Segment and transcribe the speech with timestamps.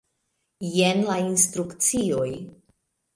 [0.75, 2.31] Jen la instrukcioj.